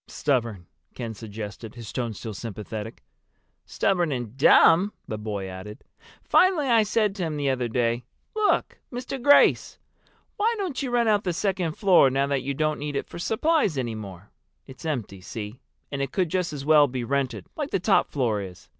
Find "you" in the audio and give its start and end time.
10.81-10.89, 12.41-12.55